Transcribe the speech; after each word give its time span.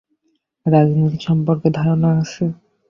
রীতিনীতি 0.65 1.19
সম্পর্কে 1.27 1.67
ধারণা 1.77 2.09
আছে। 2.21 2.43